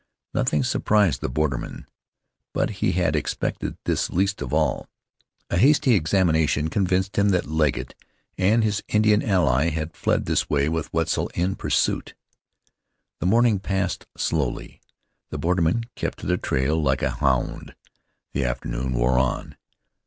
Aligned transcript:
Nothing 0.33 0.63
surprised 0.63 1.21
the 1.21 1.29
borderman; 1.29 1.85
but 2.53 2.71
he 2.81 2.93
had 2.93 3.15
expected 3.15 3.77
this 3.85 4.09
least 4.09 4.41
of 4.41 4.51
all. 4.51 4.89
A 5.51 5.57
hasty 5.57 5.93
examination 5.93 6.71
convinced 6.71 7.19
him 7.19 7.29
that 7.29 7.45
Legget 7.45 7.93
and 8.35 8.63
his 8.63 8.81
Indian 8.87 9.21
ally 9.21 9.69
had 9.69 9.95
fled 9.95 10.25
this 10.25 10.49
way 10.49 10.67
with 10.67 10.91
Wetzel 10.91 11.29
in 11.35 11.55
pursuit. 11.55 12.15
The 13.19 13.27
morning 13.27 13.59
passed 13.59 14.07
slowly. 14.17 14.81
The 15.29 15.37
borderman 15.37 15.83
kept 15.95 16.17
to 16.21 16.25
the 16.25 16.39
trail 16.39 16.81
like 16.81 17.03
a 17.03 17.11
hound. 17.11 17.75
The 18.33 18.43
afternoon 18.43 18.93
wore 18.93 19.19
on. 19.19 19.55